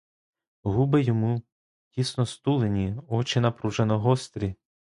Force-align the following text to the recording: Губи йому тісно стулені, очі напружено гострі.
Губи 0.63 1.01
йому 1.01 1.41
тісно 1.89 2.25
стулені, 2.25 2.95
очі 3.07 3.39
напружено 3.39 3.99
гострі. 3.99 4.55